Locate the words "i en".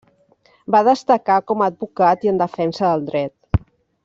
2.29-2.41